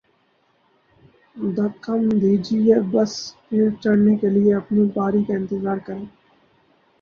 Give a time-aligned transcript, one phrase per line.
[1.55, 3.11] دھکا م دیجئے، بس
[3.45, 6.05] پر چڑھنے کے لئے اپنی باری کا انتظار کریں